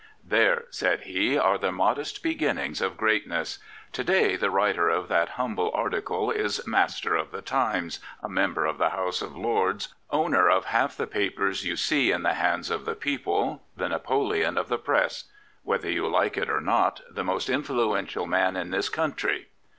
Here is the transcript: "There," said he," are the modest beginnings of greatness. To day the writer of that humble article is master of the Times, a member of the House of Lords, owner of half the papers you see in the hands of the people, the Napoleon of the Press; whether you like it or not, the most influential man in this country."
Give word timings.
"There," 0.35 0.65
said 0.71 1.01
he," 1.01 1.37
are 1.37 1.59
the 1.59 1.71
modest 1.71 2.23
beginnings 2.23 2.81
of 2.81 2.97
greatness. 2.97 3.59
To 3.93 4.03
day 4.03 4.35
the 4.35 4.49
writer 4.49 4.89
of 4.89 5.09
that 5.09 5.29
humble 5.37 5.69
article 5.75 6.31
is 6.31 6.65
master 6.65 7.15
of 7.15 7.29
the 7.29 7.43
Times, 7.43 7.99
a 8.23 8.27
member 8.27 8.65
of 8.65 8.79
the 8.79 8.89
House 8.89 9.21
of 9.21 9.37
Lords, 9.37 9.93
owner 10.09 10.49
of 10.49 10.65
half 10.65 10.97
the 10.97 11.05
papers 11.05 11.63
you 11.67 11.75
see 11.75 12.11
in 12.11 12.23
the 12.23 12.33
hands 12.33 12.71
of 12.71 12.85
the 12.85 12.95
people, 12.95 13.61
the 13.77 13.89
Napoleon 13.89 14.57
of 14.57 14.69
the 14.69 14.79
Press; 14.79 15.25
whether 15.61 15.91
you 15.91 16.07
like 16.07 16.35
it 16.35 16.49
or 16.49 16.61
not, 16.61 17.01
the 17.07 17.23
most 17.23 17.47
influential 17.47 18.25
man 18.25 18.55
in 18.55 18.71
this 18.71 18.89
country." 18.89 19.49